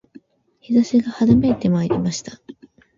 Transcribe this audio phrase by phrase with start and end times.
[0.63, 2.41] 陽射しが春めいてまいりました